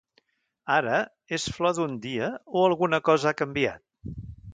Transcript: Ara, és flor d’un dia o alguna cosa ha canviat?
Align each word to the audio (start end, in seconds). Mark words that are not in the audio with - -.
Ara, 0.75 1.01
és 1.37 1.45
flor 1.57 1.75
d’un 1.79 1.93
dia 2.05 2.29
o 2.57 2.65
alguna 2.71 3.01
cosa 3.11 3.31
ha 3.33 3.37
canviat? 3.43 3.85